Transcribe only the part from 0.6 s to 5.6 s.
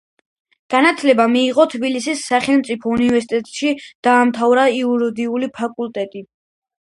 განათლება მიიღო თბილისის სახელმწიფო უნივერსიტეტში, დაამთავრა იურიდიული